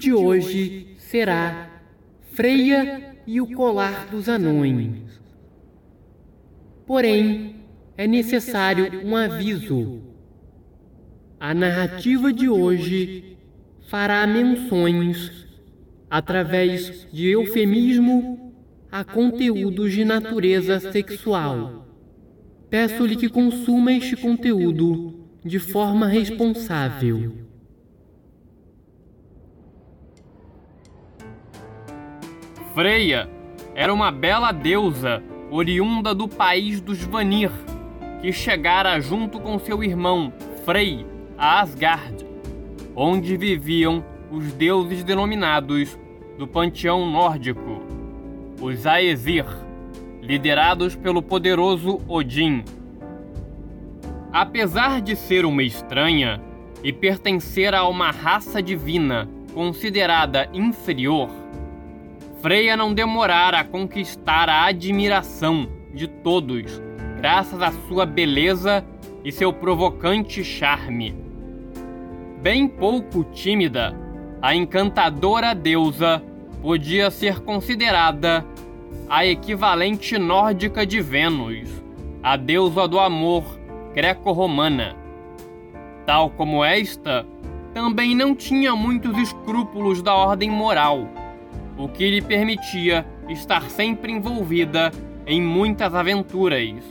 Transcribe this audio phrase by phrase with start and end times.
[0.00, 1.70] De hoje será
[2.32, 5.20] Freia e o colar dos anões.
[6.86, 7.56] Porém,
[7.96, 10.00] é necessário um aviso.
[11.38, 13.36] A narrativa de hoje
[13.88, 15.46] fará menções,
[16.08, 18.54] através de eufemismo,
[18.90, 21.86] a conteúdos de natureza sexual.
[22.70, 27.49] Peço-lhe que consuma este conteúdo de forma responsável.
[32.74, 33.28] Freia
[33.74, 37.50] era uma bela deusa oriunda do país dos Vanir,
[38.20, 40.32] que chegara junto com seu irmão
[40.64, 41.04] Frey
[41.36, 42.24] a Asgard,
[42.94, 45.98] onde viviam os deuses denominados
[46.38, 47.82] do panteão nórdico,
[48.60, 49.46] os Aesir,
[50.22, 52.62] liderados pelo poderoso Odin.
[54.32, 56.40] Apesar de ser uma estranha
[56.84, 61.28] e pertencer a uma raça divina considerada inferior,
[62.40, 66.80] Freia não demorara a conquistar a admiração de todos,
[67.18, 68.82] graças à sua beleza
[69.22, 71.14] e seu provocante charme.
[72.40, 73.94] Bem pouco tímida,
[74.40, 76.22] a encantadora deusa
[76.62, 78.42] podia ser considerada
[79.06, 81.68] a equivalente nórdica de Vênus,
[82.22, 83.44] a deusa do amor
[83.92, 84.96] greco-romana.
[86.06, 87.26] Tal como esta,
[87.74, 91.06] também não tinha muitos escrúpulos da ordem moral
[91.80, 94.90] o que lhe permitia estar sempre envolvida
[95.26, 96.84] em muitas aventuras,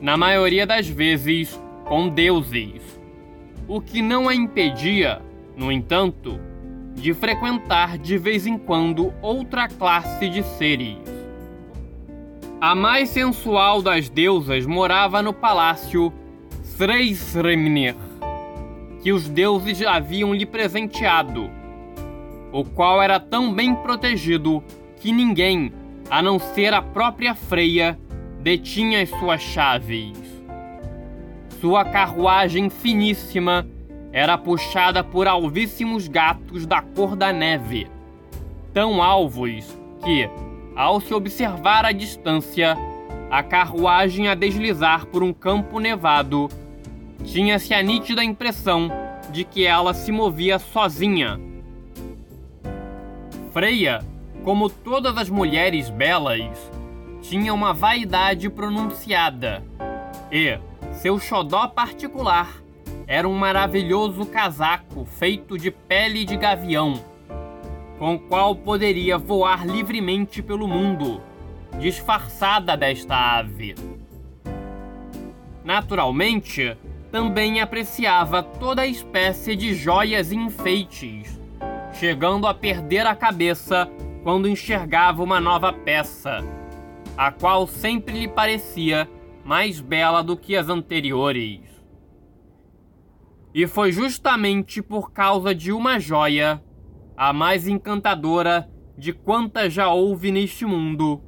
[0.00, 2.80] na maioria das vezes com deuses,
[3.66, 5.20] o que não a impedia,
[5.56, 6.38] no entanto,
[6.94, 10.98] de frequentar de vez em quando outra classe de seres.
[12.60, 16.12] A mais sensual das deusas morava no palácio
[16.62, 17.96] Sreisremnir,
[19.02, 21.50] que os deuses haviam lhe presenteado
[22.52, 24.62] o qual era tão bem protegido
[24.96, 25.72] que ninguém,
[26.10, 27.98] a não ser a própria Freia,
[28.40, 30.18] detinha as suas chaves.
[31.60, 33.66] Sua carruagem finíssima
[34.12, 37.86] era puxada por alvíssimos gatos da cor da neve,
[38.72, 40.28] tão alvos que,
[40.74, 42.76] ao se observar à distância,
[43.30, 46.48] a carruagem a deslizar por um campo nevado,
[47.24, 48.90] tinha-se a nítida impressão
[49.30, 51.38] de que ela se movia sozinha
[53.52, 54.04] Freia,
[54.44, 56.70] como todas as mulheres belas,
[57.20, 59.64] tinha uma vaidade pronunciada
[60.30, 60.56] e
[60.92, 62.62] seu xodó particular
[63.08, 66.94] era um maravilhoso casaco feito de pele de gavião,
[67.98, 71.20] com qual poderia voar livremente pelo mundo,
[71.80, 73.74] disfarçada desta ave.
[75.64, 76.76] Naturalmente,
[77.10, 81.39] também apreciava toda espécie de joias e enfeites
[82.00, 83.86] chegando a perder a cabeça
[84.22, 86.38] quando enxergava uma nova peça,
[87.14, 89.06] a qual sempre lhe parecia
[89.44, 91.60] mais bela do que as anteriores.
[93.52, 96.64] E foi justamente por causa de uma joia,
[97.14, 101.20] a mais encantadora de quantas já houve neste mundo,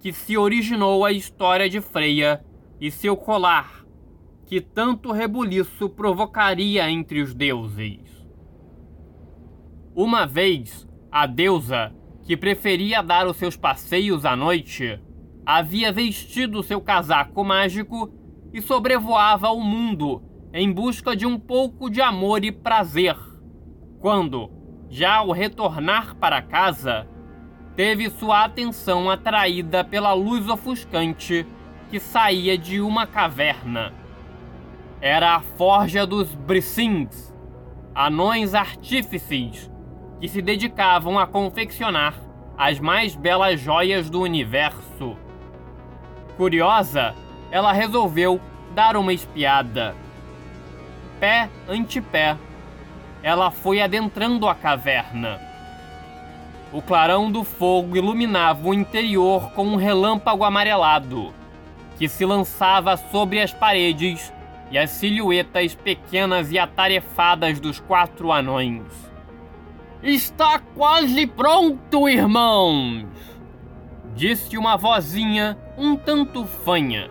[0.00, 2.44] que se originou a história de Freia
[2.80, 3.86] e seu colar,
[4.44, 8.09] que tanto rebuliço provocaria entre os deuses.
[9.94, 11.92] Uma vez, a deusa,
[12.22, 15.00] que preferia dar os seus passeios à noite,
[15.44, 18.08] havia vestido seu casaco mágico
[18.52, 20.22] e sobrevoava o mundo
[20.54, 23.16] em busca de um pouco de amor e prazer.
[23.98, 24.48] Quando,
[24.88, 27.08] já ao retornar para casa,
[27.74, 31.44] teve sua atenção atraída pela luz ofuscante
[31.90, 33.92] que saía de uma caverna.
[35.00, 37.34] Era a forja dos Brissings,
[37.92, 39.69] anões artífices
[40.20, 42.14] que se dedicavam a confeccionar
[42.56, 45.16] as mais belas joias do universo.
[46.36, 47.14] Curiosa,
[47.50, 48.38] ela resolveu
[48.74, 49.94] dar uma espiada.
[51.18, 52.36] Pé ante pé,
[53.22, 55.40] ela foi adentrando a caverna.
[56.72, 61.32] O clarão do fogo iluminava o interior com um relâmpago amarelado,
[61.98, 64.32] que se lançava sobre as paredes
[64.70, 69.09] e as silhuetas pequenas e atarefadas dos quatro anões.
[70.02, 73.04] Está quase pronto, irmãos!
[74.16, 77.10] Disse uma vozinha um tanto fanha.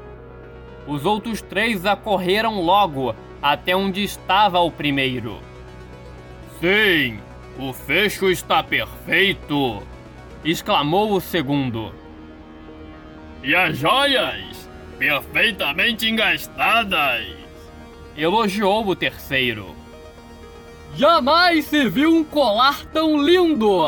[0.87, 5.39] Os outros três acorreram logo até onde estava o primeiro.
[6.59, 7.19] Sim,
[7.59, 9.83] o fecho está perfeito!
[10.43, 11.93] exclamou o segundo.
[13.43, 14.67] E as joias?
[14.97, 17.25] Perfeitamente engastadas!
[18.17, 19.78] Elogiou o terceiro.
[20.95, 23.81] Jamais se viu um colar tão lindo!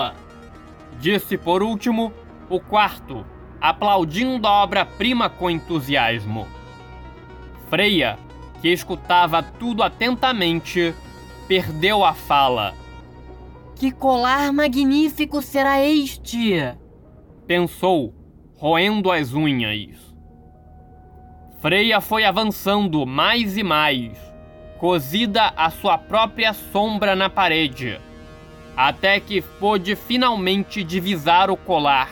[0.99, 2.13] Disse por último
[2.49, 3.25] o quarto,
[3.59, 6.47] aplaudindo a obra-prima com entusiasmo.
[7.69, 8.17] Freia,
[8.61, 10.93] que escutava tudo atentamente,
[11.47, 12.73] perdeu a fala.
[13.75, 16.53] Que colar magnífico será este?
[17.47, 18.13] Pensou,
[18.55, 19.97] roendo as unhas.
[21.59, 24.17] Freia foi avançando mais e mais,
[24.81, 28.01] cozida a sua própria sombra na parede,
[28.75, 32.09] até que pôde finalmente divisar o colar,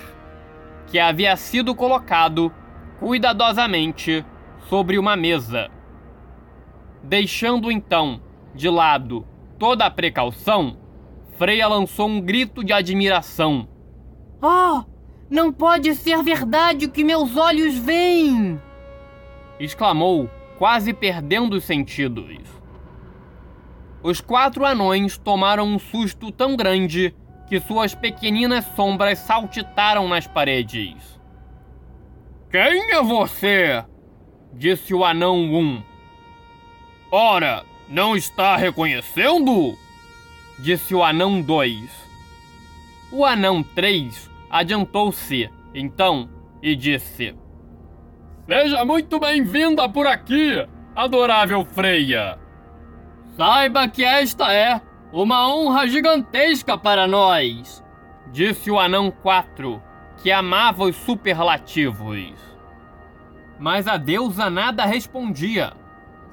[0.85, 2.53] que havia sido colocado
[2.99, 4.23] cuidadosamente
[4.69, 5.71] sobre uma mesa.
[7.01, 8.21] Deixando então
[8.53, 9.25] de lado
[9.57, 10.77] toda a precaução,
[11.39, 13.67] Freia lançou um grito de admiração.
[14.39, 14.83] Oh,
[15.27, 18.61] não pode ser verdade o que meus olhos veem!
[19.59, 20.29] exclamou,
[20.59, 22.58] quase perdendo os sentidos.
[24.01, 27.13] Os quatro anões tomaram um susto tão grande
[27.47, 31.19] que suas pequeninas sombras saltitaram nas paredes.
[32.49, 33.83] Quem é você?
[34.53, 35.81] disse o anão um.
[37.11, 39.77] Ora, não está reconhecendo?
[40.57, 41.89] Disse o anão 2.
[43.11, 46.29] O anão 3 adiantou-se, então,
[46.61, 47.35] e disse:
[48.47, 52.37] Seja muito bem-vinda por aqui, adorável Freia.
[53.39, 54.81] Saiba que esta é
[55.13, 57.81] uma honra gigantesca para nós,
[58.33, 59.81] disse o anão 4,
[60.17, 62.33] que amava os superlativos.
[63.57, 65.71] Mas a deusa nada respondia.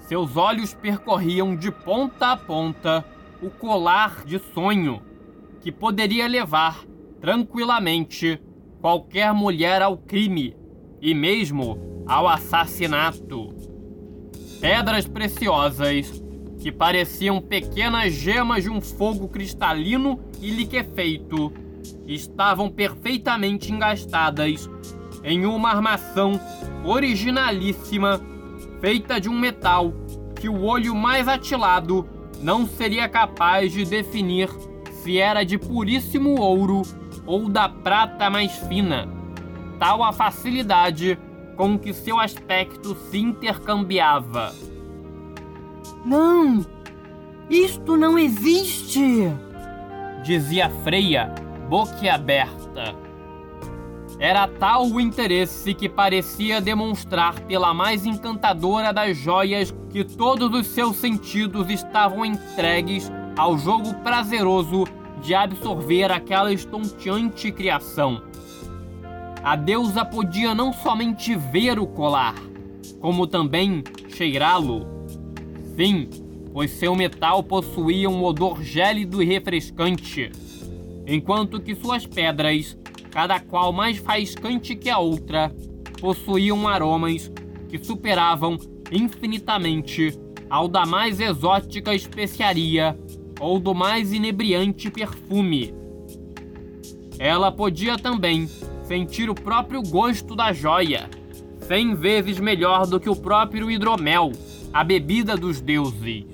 [0.00, 3.04] Seus olhos percorriam de ponta a ponta
[3.40, 5.00] o colar de sonho
[5.60, 6.84] que poderia levar
[7.20, 8.42] tranquilamente
[8.80, 10.56] qualquer mulher ao crime
[11.00, 13.54] e mesmo ao assassinato.
[14.60, 16.25] Pedras preciosas
[16.66, 21.52] que pareciam pequenas gemas de um fogo cristalino e liquefeito
[22.08, 24.68] estavam perfeitamente engastadas
[25.22, 26.40] em uma armação
[26.84, 28.20] originalíssima
[28.80, 29.94] feita de um metal
[30.40, 32.04] que o olho mais atilado
[32.42, 34.48] não seria capaz de definir
[35.04, 36.82] se era de puríssimo ouro
[37.24, 39.08] ou da prata mais fina,
[39.78, 41.16] tal a facilidade
[41.56, 44.52] com que seu aspecto se intercambiava.
[46.06, 46.64] Não!
[47.50, 49.28] Isto não existe!
[50.22, 51.34] Dizia Freia,
[51.68, 52.94] boquiaberta.
[54.16, 60.68] Era tal o interesse que parecia demonstrar pela mais encantadora das joias que todos os
[60.68, 64.84] seus sentidos estavam entregues ao jogo prazeroso
[65.20, 68.22] de absorver aquela estonteante criação.
[69.42, 72.36] A deusa podia não somente ver o colar,
[73.00, 74.95] como também cheirá-lo.
[75.76, 76.08] Sim,
[76.52, 80.32] pois seu metal possuía um odor gélido e refrescante,
[81.06, 82.76] enquanto que suas pedras
[83.10, 85.54] cada qual mais faiscante que a outra,
[86.00, 87.32] possuíam aromas
[87.68, 88.58] que superavam
[88.92, 90.18] infinitamente
[90.48, 92.98] ao da mais exótica especiaria
[93.40, 95.74] ou do mais inebriante perfume.
[97.18, 98.46] Ela podia também
[98.84, 101.08] sentir o próprio gosto da joia,
[101.60, 104.32] cem vezes melhor do que o próprio hidromel,
[104.76, 106.26] a bebida dos deuses.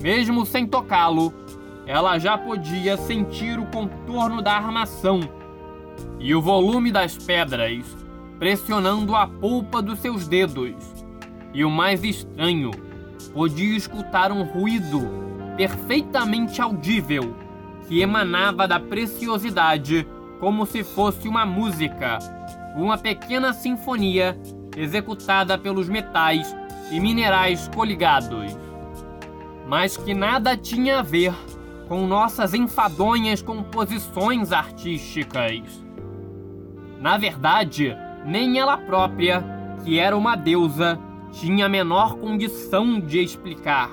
[0.00, 1.30] Mesmo sem tocá-lo,
[1.86, 5.20] ela já podia sentir o contorno da armação
[6.18, 7.84] e o volume das pedras,
[8.38, 10.74] pressionando a polpa dos seus dedos.
[11.52, 12.70] E o mais estranho,
[13.34, 15.06] podia escutar um ruído
[15.54, 17.36] perfeitamente audível
[17.88, 20.08] que emanava da preciosidade
[20.40, 22.18] como se fosse uma música,
[22.74, 24.34] uma pequena sinfonia
[24.74, 26.61] executada pelos metais
[26.92, 28.56] e minerais coligados,
[29.66, 31.32] mas que nada tinha a ver
[31.88, 35.84] com nossas enfadonhas composições artísticas.
[37.00, 39.42] Na verdade, nem ela própria,
[39.82, 40.98] que era uma deusa,
[41.32, 43.90] tinha a menor condição de explicar.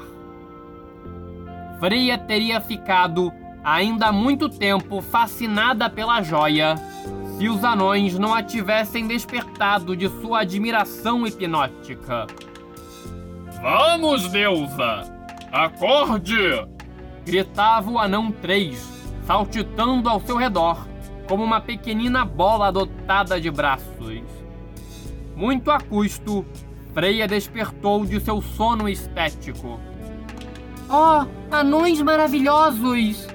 [1.79, 3.31] Freia teria ficado
[3.63, 6.75] ainda muito tempo fascinada pela joia
[7.37, 12.27] se os anões não a tivessem despertado de sua admiração hipnótica.
[13.61, 15.03] Vamos, deusa!
[15.51, 16.65] Acorde!
[17.25, 18.79] Gritava o anão 3,
[19.25, 20.87] saltitando ao seu redor,
[21.27, 24.23] como uma pequenina bola dotada de braços.
[25.35, 26.45] Muito a custo,
[26.93, 29.77] Freia despertou de seu sono estético.
[30.89, 33.27] Oh, anões maravilhosos!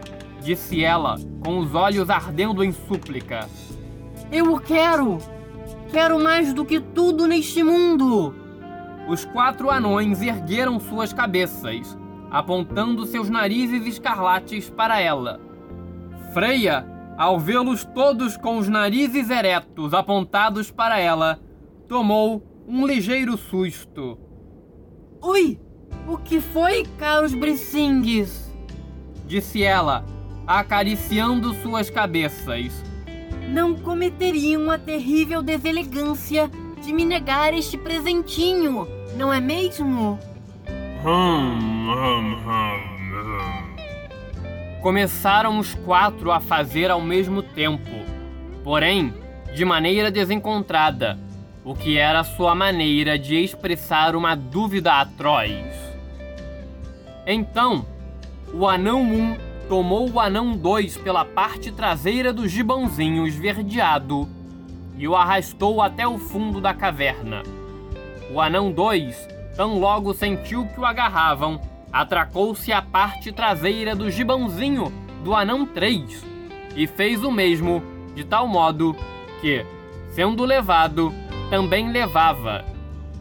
[0.43, 3.47] Disse ela, com os olhos ardendo em súplica.
[4.33, 5.19] Eu o quero!
[5.93, 8.44] Quero mais do que tudo neste mundo!
[9.07, 11.97] Os quatro anões ergueram suas cabeças,
[12.31, 15.41] apontando seus narizes escarlates para ela.
[16.33, 21.39] Freia, ao vê-los todos com os narizes eretos apontados para ela,
[21.87, 24.19] tomou um ligeiro susto.
[25.23, 25.61] Ui!
[26.09, 28.53] O que foi, caros bricingues?
[29.27, 30.05] Disse ela,
[30.47, 32.85] acariciando suas cabeças.
[33.49, 36.51] Não cometeriam a terrível deselegância
[36.83, 40.19] de me negar este presentinho, não é mesmo?
[41.05, 42.81] Hum, hum, hum,
[43.13, 43.75] hum.
[44.83, 47.91] Começaram os quatro a fazer ao mesmo tempo,
[48.63, 49.15] porém
[49.55, 51.19] de maneira desencontrada,
[51.65, 55.65] o que era sua maneira de expressar uma dúvida atroz.
[57.27, 57.87] Então,
[58.53, 59.37] o anão 1
[59.69, 64.29] tomou o anão 2 pela parte traseira do gibãozinho esverdeado
[64.99, 67.43] e o arrastou até o fundo da caverna.
[68.35, 71.61] O anão 2, tão logo sentiu que o agarravam,
[71.93, 76.27] atracou-se à parte traseira do gibãozinho do anão 3
[76.75, 77.81] e fez o mesmo,
[78.13, 78.97] de tal modo
[79.41, 79.65] que,
[80.11, 81.15] sendo levado,
[81.49, 82.65] também levava.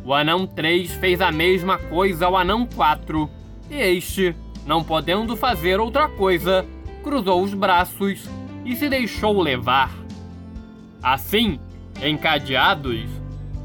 [0.03, 3.29] O anão 3 fez a mesma coisa ao anão 4
[3.69, 6.65] e este, não podendo fazer outra coisa,
[7.03, 8.27] cruzou os braços
[8.65, 9.91] e se deixou levar.
[11.03, 11.59] Assim,
[12.03, 13.21] encadeados,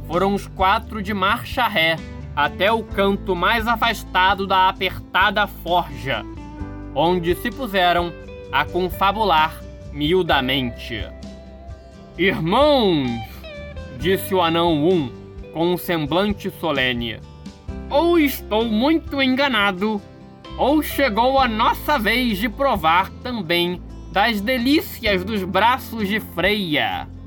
[0.09, 1.97] foram os quatro de marcha ré
[2.35, 6.25] até o canto mais afastado da apertada forja,
[6.95, 8.11] onde se puseram
[8.51, 9.61] a confabular
[9.93, 11.05] miudamente.
[12.17, 13.11] Irmãos,
[14.01, 15.13] disse o anão Um
[15.53, 17.21] com um semblante solene,
[17.91, 20.01] ou estou muito enganado,
[20.57, 27.18] ou chegou a nossa vez de provar também das delícias dos braços de Freia.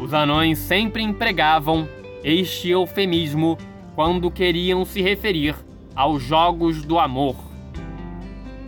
[0.00, 1.88] Os anões sempre empregavam
[2.22, 3.58] este eufemismo
[3.94, 5.56] quando queriam se referir
[5.94, 7.36] aos jogos do amor.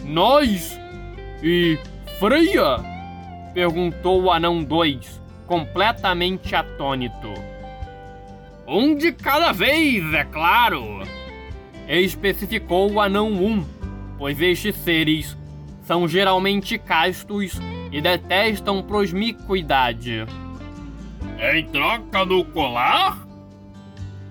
[0.05, 0.79] Nós
[1.43, 1.79] e
[2.19, 2.79] Freia?
[3.55, 7.33] perguntou o anão 2, completamente atônito.
[8.67, 11.03] Um de cada vez, é claro!
[11.89, 13.65] Especificou o anão 1, um,
[14.19, 15.37] pois estes seres
[15.83, 17.59] são geralmente castos
[17.91, 20.25] e detestam prosmicuidade.
[21.53, 23.27] Em troca do colar?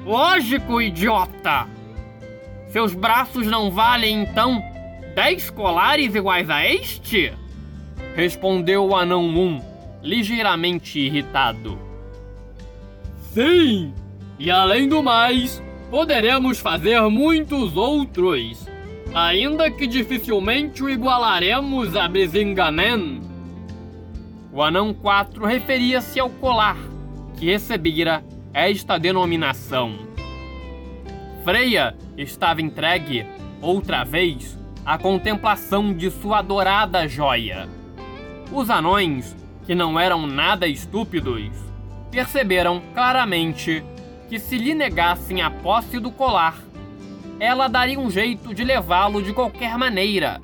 [0.05, 1.67] Lógico, idiota!
[2.69, 4.63] Seus braços não valem, então,
[5.15, 7.33] dez colares iguais a este?
[8.15, 9.61] Respondeu o anão 1, um,
[10.03, 11.79] ligeiramente irritado.
[13.33, 13.93] Sim!
[14.37, 18.67] E além do mais, poderemos fazer muitos outros,
[19.13, 23.28] ainda que dificilmente o igualaremos a Brisingamen.
[24.51, 26.77] O anão 4 referia-se ao colar,
[27.37, 29.99] que recebera esta denominação.
[31.43, 33.27] Freia estava entregue,
[33.61, 37.69] outra vez, à contemplação de sua adorada joia.
[38.51, 41.51] Os anões, que não eram nada estúpidos,
[42.09, 43.83] perceberam claramente
[44.27, 46.57] que se lhe negassem a posse do colar,
[47.39, 50.41] ela daria um jeito de levá-lo de qualquer maneira,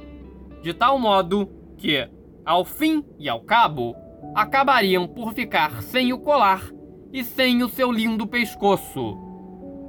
[0.62, 2.08] de tal modo que,
[2.46, 3.96] ao fim e ao cabo,
[4.36, 6.70] acabariam por ficar sem o colar
[7.12, 9.18] e sem o seu lindo pescoço,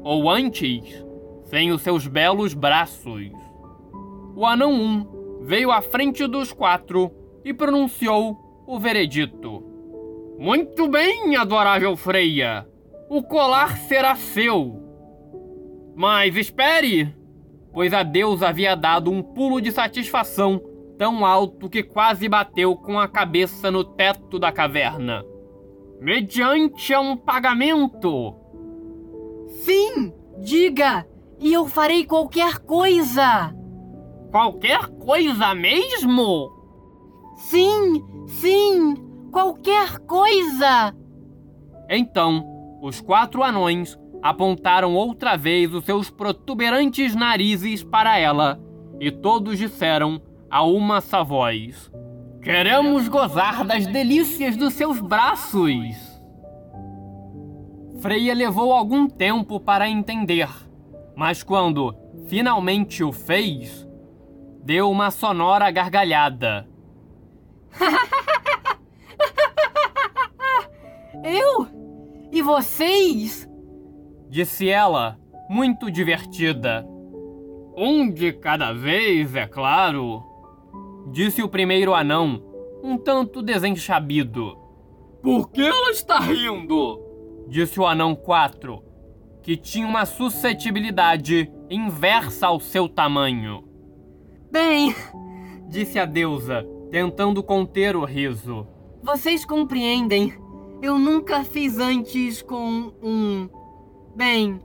[0.02, 1.04] ou antes,
[1.44, 3.30] sem os seus belos braços.
[4.34, 7.10] O anão 1 veio à frente dos quatro
[7.44, 9.62] e pronunciou o veredito.
[10.38, 12.66] Muito bem, adorável Freia!
[13.08, 14.82] O colar será seu!
[15.94, 17.14] Mas espere!
[17.72, 20.60] Pois a deusa havia dado um pulo de satisfação
[20.98, 25.24] tão alto que quase bateu com a cabeça no teto da caverna.
[26.00, 28.34] Mediante um pagamento!
[29.48, 30.12] Sim!
[30.38, 31.06] Diga!
[31.38, 33.54] E eu farei qualquer coisa!
[34.30, 36.50] Qualquer coisa mesmo?
[37.36, 38.04] Sim!
[38.26, 38.94] Sim!
[39.30, 40.94] Qualquer coisa!
[41.88, 42.44] Então,
[42.82, 48.60] os quatro anões apontaram outra vez os seus protuberantes narizes para ela,
[48.98, 51.90] e todos disseram a uma só voz:
[52.42, 56.16] Queremos gozar das delícias dos seus braços.
[58.00, 60.48] Freia levou algum tempo para entender,
[61.16, 61.96] mas quando
[62.28, 63.86] finalmente o fez,
[64.62, 66.68] deu uma sonora gargalhada.
[71.24, 71.66] Eu?
[72.30, 73.48] E vocês?
[74.28, 76.86] Disse ela, muito divertida.
[77.76, 80.35] Um de cada vez, é claro.
[81.10, 82.42] Disse o primeiro anão,
[82.82, 84.58] um tanto desenchabido.
[85.22, 87.00] Por que ela está rindo?
[87.48, 88.82] Disse o anão 4,
[89.42, 93.64] que tinha uma suscetibilidade inversa ao seu tamanho.
[94.50, 94.94] Bem,
[95.68, 98.66] Disse a deusa, tentando conter o riso.
[99.02, 100.32] vocês compreendem.
[100.82, 103.48] Eu nunca fiz antes com um.
[104.14, 104.60] Bem,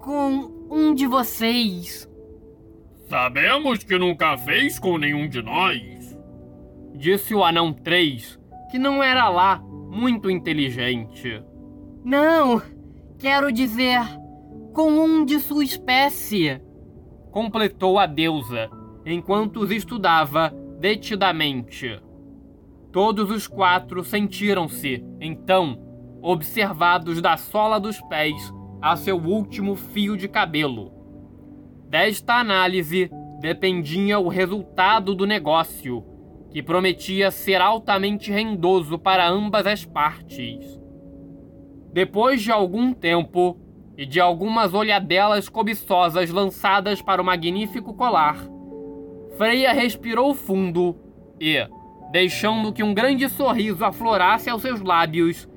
[0.00, 2.08] com um de vocês.
[3.14, 6.18] Sabemos que nunca fez com nenhum de nós.
[6.96, 8.40] Disse o anão 3,
[8.72, 11.40] que não era lá muito inteligente.
[12.04, 12.60] Não,
[13.16, 14.00] quero dizer,
[14.72, 16.60] com um de sua espécie.
[17.30, 18.68] Completou a deusa,
[19.06, 22.02] enquanto os estudava detidamente.
[22.90, 25.78] Todos os quatro sentiram-se, então,
[26.20, 28.52] observados da sola dos pés
[28.82, 31.03] a seu último fio de cabelo.
[31.94, 33.08] Desta análise
[33.38, 36.04] dependia o resultado do negócio,
[36.50, 40.82] que prometia ser altamente rendoso para ambas as partes.
[41.92, 43.56] Depois de algum tempo
[43.96, 48.44] e de algumas olhadelas cobiçosas lançadas para o magnífico colar,
[49.36, 50.96] Freia respirou fundo
[51.40, 51.64] e,
[52.10, 55.48] deixando que um grande sorriso aflorasse aos seus lábios,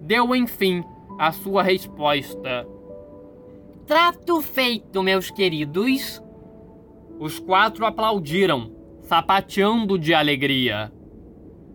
[0.00, 0.82] deu enfim
[1.18, 2.66] a sua resposta.
[3.92, 6.22] Trato feito, meus queridos.
[7.20, 8.72] Os quatro aplaudiram,
[9.02, 10.90] sapateando de alegria.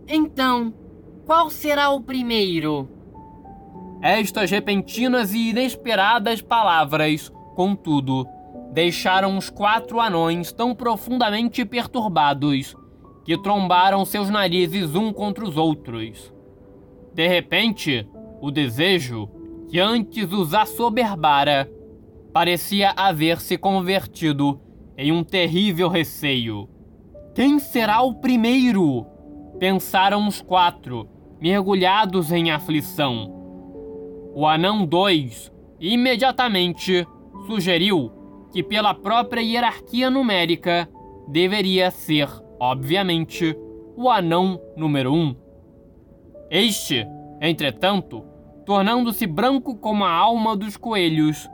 [0.07, 0.73] Então,
[1.27, 2.89] qual será o primeiro?
[4.01, 8.25] Estas repentinas e inesperadas palavras, contudo,
[8.73, 12.75] deixaram os quatro anões tão profundamente perturbados
[13.25, 16.33] que trombaram seus narizes um contra os outros.
[17.13, 18.09] De repente,
[18.41, 19.29] o desejo,
[19.69, 21.76] que antes os assoberbara,
[22.37, 24.61] parecia haver se convertido
[24.95, 26.69] em um terrível receio.
[27.33, 29.07] Quem será o primeiro?
[29.57, 31.09] Pensaram os quatro,
[31.41, 33.33] mergulhados em aflição.
[34.35, 37.07] O anão 2 imediatamente
[37.47, 38.11] sugeriu
[38.53, 40.87] que, pela própria hierarquia numérica,
[41.27, 43.57] deveria ser, obviamente,
[43.95, 45.17] o anão número 1.
[45.17, 45.35] Um.
[46.51, 47.03] Este,
[47.41, 48.23] entretanto,
[48.63, 51.49] tornando-se branco como a alma dos coelhos,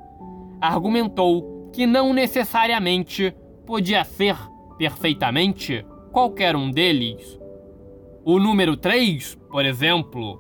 [0.64, 4.38] argumentou que não necessariamente podia ser
[4.78, 7.38] perfeitamente qualquer um deles.
[8.24, 10.40] O número 3, por exemplo.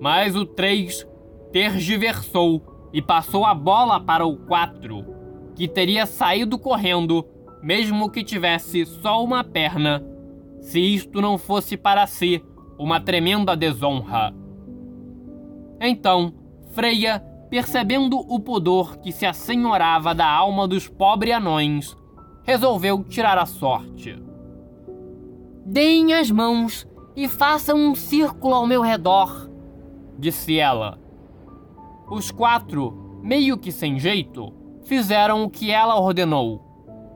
[0.00, 1.06] Mas o 3
[1.52, 5.06] tergiversou e passou a bola para o 4,
[5.54, 7.24] que teria saído correndo,
[7.62, 10.04] mesmo que tivesse só uma perna,
[10.60, 12.42] se isto não fosse para si
[12.76, 14.34] uma tremenda desonra.
[15.80, 16.34] Então,
[16.72, 21.96] Freia, percebendo o pudor que se assenhorava da alma dos pobres anões,
[22.44, 24.16] resolveu tirar a sorte.
[25.66, 26.86] Deem as mãos
[27.16, 29.50] e façam um círculo ao meu redor,
[30.18, 30.98] disse ela.
[32.08, 34.52] Os quatro, meio que sem jeito,
[34.84, 36.64] fizeram o que ela ordenou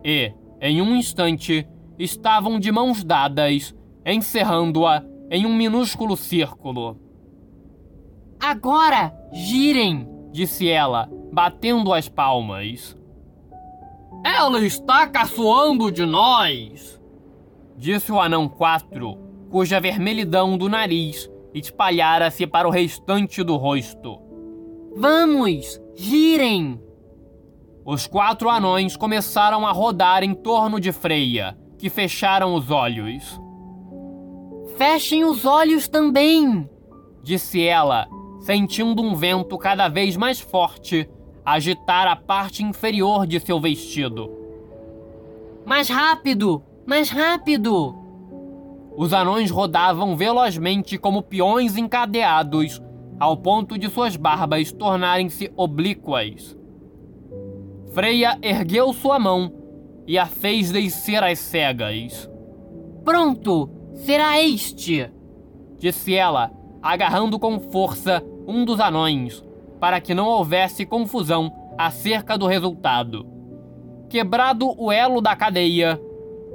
[0.04, 1.66] e, em um instante,
[1.98, 6.98] estavam de mãos dadas, encerrando-a em um minúsculo círculo.
[8.38, 12.96] Agora, girem, disse ela, batendo as palmas.
[14.24, 17.00] Ela está caçoando de nós,
[17.76, 19.16] disse o anão 4,
[19.48, 24.18] cuja vermelhidão do nariz espalhara-se para o restante do rosto.
[24.96, 26.82] Vamos, girem!
[27.84, 33.40] Os quatro anões começaram a rodar em torno de Freia, que fecharam os olhos.
[34.76, 36.68] Fechem os olhos também,
[37.22, 38.08] disse ela,
[38.44, 41.08] sentindo um vento cada vez mais forte
[41.42, 44.30] agitar a parte inferior de seu vestido.
[45.64, 46.62] Mais rápido!
[46.84, 47.96] Mais rápido!
[48.94, 52.82] Os anões rodavam velozmente como peões encadeados,
[53.18, 56.54] ao ponto de suas barbas tornarem-se oblíquas.
[57.94, 59.50] Freia ergueu sua mão
[60.06, 62.30] e a fez descer às cegas.
[63.06, 63.70] Pronto!
[63.94, 65.10] Será este!
[65.78, 66.52] Disse ela,
[66.82, 69.44] agarrando com força um dos anões,
[69.80, 73.26] para que não houvesse confusão acerca do resultado.
[74.08, 76.00] Quebrado o elo da cadeia,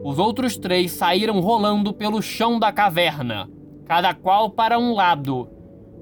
[0.04, 3.50] os outros três saíram rolando pelo chão da caverna,
[3.86, 5.50] cada qual para um lado,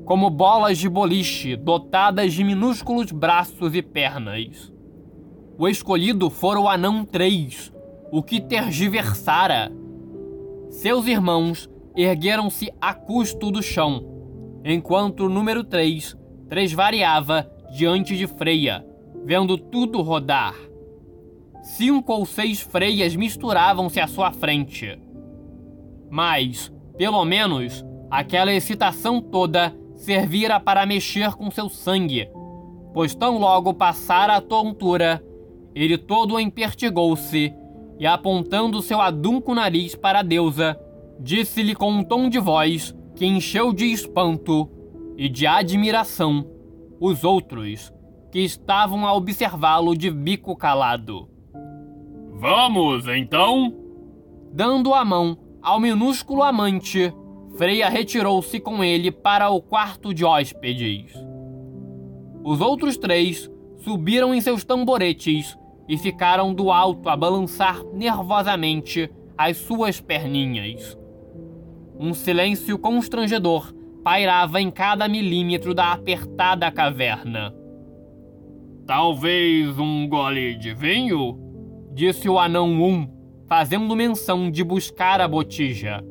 [0.05, 4.71] como bolas de boliche dotadas de minúsculos braços e pernas.
[5.57, 7.73] O escolhido fora o anão 3,
[8.11, 9.71] o que tergiversara.
[10.69, 14.16] Seus irmãos ergueram-se a custo do chão,
[14.63, 16.15] enquanto o número 3
[16.49, 18.85] tresvariava diante de Freia,
[19.23, 20.55] vendo tudo rodar.
[21.63, 24.97] Cinco ou seis freias misturavam-se à sua frente.
[26.09, 32.29] Mas, pelo menos, aquela excitação toda servira para mexer com seu sangue,
[32.93, 35.21] pois tão logo passara a tontura,
[35.75, 37.53] ele todo empertigou-se
[37.99, 40.79] e, apontando seu adunco nariz para a deusa,
[41.19, 44.69] disse-lhe com um tom de voz que encheu de espanto
[45.17, 46.45] e de admiração
[46.99, 47.91] os outros
[48.31, 51.27] que estavam a observá-lo de bico calado.
[52.33, 53.75] Vamos, então?
[54.53, 57.11] Dando a mão ao minúsculo amante,
[57.57, 61.11] Freia retirou-se com ele para o quarto de hóspedes.
[62.43, 63.49] Os outros três
[63.79, 65.57] subiram em seus tamboretes
[65.89, 70.95] e ficaram do alto a balançar nervosamente as suas perninhas.
[71.99, 77.53] Um silêncio constrangedor pairava em cada milímetro da apertada caverna.
[78.85, 81.37] Talvez um gole de vinho?
[81.93, 83.09] Disse o anão Um,
[83.47, 86.03] fazendo menção de buscar a botija.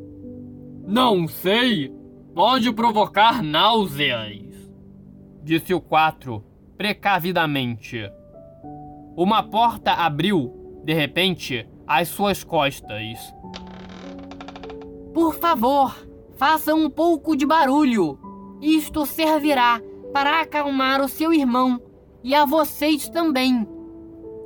[0.87, 1.93] Não sei.
[2.35, 4.71] Pode provocar náuseas.
[5.43, 6.45] Disse o quatro,
[6.77, 8.11] precavidamente.
[9.17, 13.33] Uma porta abriu, de repente, às suas costas.
[15.17, 15.97] Por favor,
[16.37, 18.19] faça um pouco de barulho.
[18.61, 19.81] Isto servirá
[20.13, 21.81] para acalmar o seu irmão
[22.23, 23.67] e a vocês também.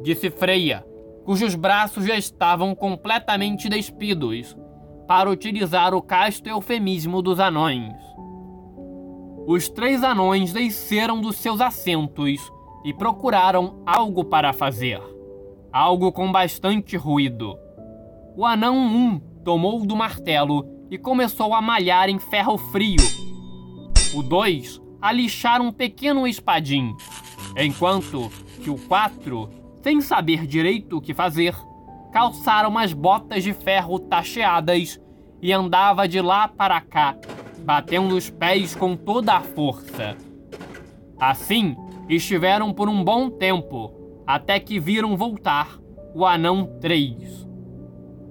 [0.01, 0.87] Disse Freia,
[1.25, 4.57] cujos braços já estavam completamente despidos,
[5.09, 7.93] para utilizar o casto eufemismo dos anões.
[9.49, 12.49] Os três anões desceram dos seus assentos
[12.85, 15.03] e procuraram algo para fazer.
[15.73, 17.59] Algo com bastante ruído.
[18.37, 23.01] O anão 1 um tomou do martelo e começou a malhar em ferro frio.
[24.15, 26.95] O 2 a lixar um pequeno espadim,
[27.57, 28.31] enquanto
[28.63, 29.49] que o 4,
[29.83, 31.55] sem saber direito o que fazer,
[32.13, 35.01] calçara umas botas de ferro tacheadas
[35.41, 37.17] e andava de lá para cá,
[37.65, 40.17] batendo os pés com toda a força.
[41.19, 41.77] Assim,
[42.09, 43.93] estiveram por um bom tempo,
[44.27, 45.79] até que viram voltar
[46.15, 47.50] o anão 3.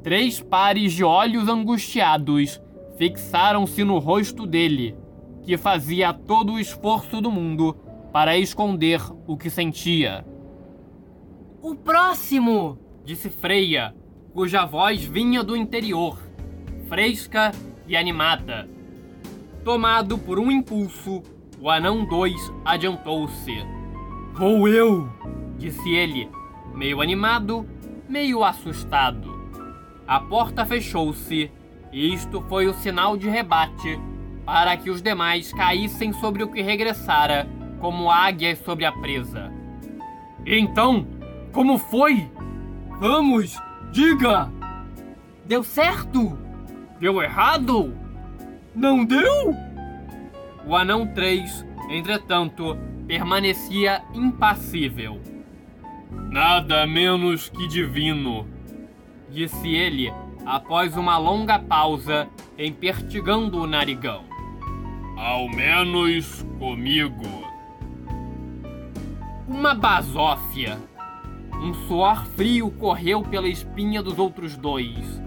[0.03, 2.62] Três pares de olhos angustiados
[2.97, 4.95] fixaram-se no rosto dele,
[5.43, 7.75] que fazia todo o esforço do mundo
[8.12, 10.25] para esconder o que sentia.
[11.62, 12.79] O próximo!
[13.03, 13.93] disse Freia,
[14.33, 16.17] cuja voz vinha do interior,
[16.88, 17.51] fresca
[17.85, 18.69] e animada.
[19.65, 21.21] Tomado por um impulso,
[21.59, 23.53] o anão 2 adiantou-se.
[24.33, 25.09] Vou eu!
[25.57, 26.29] disse ele,
[26.73, 27.67] meio animado,
[28.07, 29.29] meio assustado.
[30.10, 31.52] A porta fechou-se
[31.91, 34.02] e isto foi o sinal de rebate
[34.43, 37.48] para que os demais caíssem sobre o que regressara
[37.80, 39.54] como águias sobre a presa.
[40.48, 41.06] Então,
[41.52, 42.28] como foi?
[43.00, 43.56] Vamos,
[43.91, 44.52] diga!
[45.45, 46.36] Deu certo?
[47.00, 47.95] Deu errado?
[48.74, 49.56] Não deu?
[50.65, 55.22] O anão 3, entretanto, permanecia impassível.
[56.32, 58.48] Nada menos que divino,
[59.32, 60.12] disse ele
[60.46, 64.24] após uma longa pausa, empertigando o narigão.
[65.18, 67.26] Ao menos comigo.
[69.48, 70.78] Uma basófia.
[71.62, 75.22] Um suor frio correu pela espinha dos outros dois.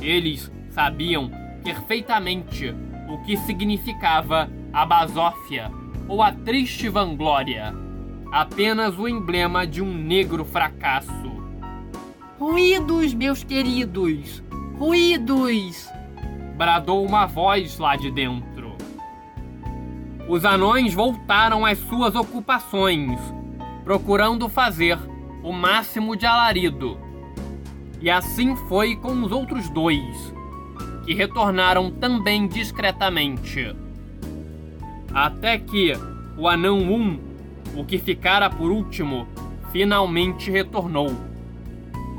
[0.00, 1.30] Eles sabiam
[1.64, 2.74] perfeitamente
[3.08, 5.70] o que significava a basófia
[6.08, 7.74] ou a triste vanglória,
[8.30, 11.31] apenas o emblema de um negro fracasso.
[12.42, 14.42] Ruídos, meus queridos!
[14.76, 15.88] Ruídos!
[16.56, 18.76] bradou uma voz lá de dentro.
[20.28, 23.16] Os anões voltaram às suas ocupações,
[23.84, 24.98] procurando fazer
[25.40, 26.98] o máximo de alarido.
[28.00, 30.34] E assim foi com os outros dois,
[31.04, 33.72] que retornaram também discretamente.
[35.14, 35.92] Até que
[36.36, 37.20] o anão 1, um,
[37.76, 39.28] o que ficara por último,
[39.70, 41.30] finalmente retornou.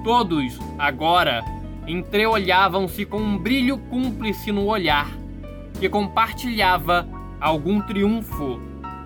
[0.03, 1.45] Todos, agora,
[1.87, 5.09] entreolhavam-se com um brilho cúmplice no olhar,
[5.79, 7.07] que compartilhava
[7.39, 8.59] algum triunfo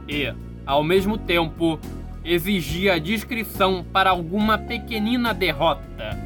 [0.07, 0.33] e,
[0.65, 1.79] ao mesmo tempo,
[2.25, 6.17] exigia discrição para alguma pequenina derrota.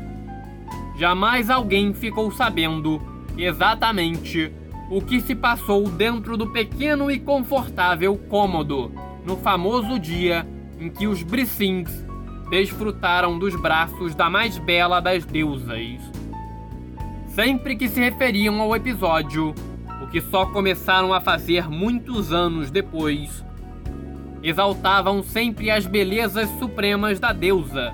[0.97, 3.01] jamais alguém ficou sabendo
[3.37, 4.51] exatamente
[4.89, 8.91] o que se passou dentro do pequeno e confortável cômodo
[9.25, 10.45] no famoso dia
[10.79, 12.10] em que os Brissings
[12.51, 16.01] desfrutaram dos braços da mais bela das deusas.
[17.29, 19.55] Sempre que se referiam ao episódio,
[20.03, 23.45] o que só começaram a fazer muitos anos depois,
[24.43, 27.93] exaltavam sempre as belezas supremas da deusa,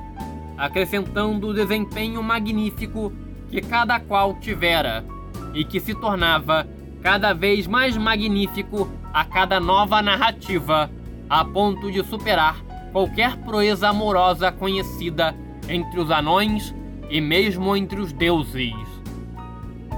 [0.58, 3.13] acrescentando o desempenho magnífico
[3.52, 5.06] que cada qual tivera
[5.54, 6.67] e que se tornava
[7.04, 10.89] cada vez mais magnífico a cada nova narrativa,
[11.30, 15.36] a ponto de superar qualquer proeza amorosa conhecida
[15.69, 16.73] entre os anões
[17.10, 18.73] e mesmo entre os deuses.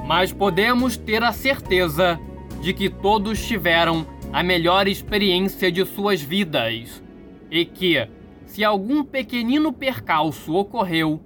[0.06, 2.19] Mas podemos ter a certeza
[2.62, 7.04] de que todos tiveram a melhor experiência de suas vidas
[7.49, 8.08] e que,
[8.45, 11.21] se algum pequenino percalço ocorreu,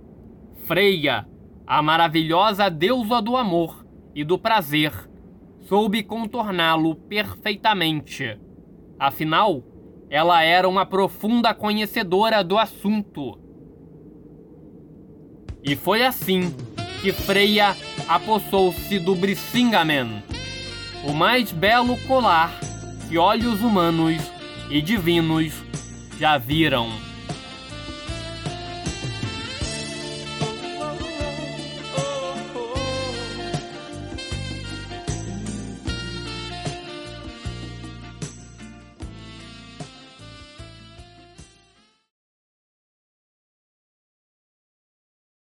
[0.65, 1.27] Freia,
[1.67, 4.93] a maravilhosa deusa do amor e do prazer,
[5.61, 8.37] soube contorná-lo perfeitamente.
[8.97, 9.63] Afinal,
[10.13, 13.35] ela era uma profunda conhecedora do assunto.
[15.63, 16.55] E foi assim
[17.01, 17.75] que Freya
[18.07, 20.21] apossou-se do Brisingamen,
[21.03, 22.53] o mais belo colar
[23.09, 24.21] que olhos humanos
[24.69, 25.51] e divinos
[26.19, 26.91] já viram.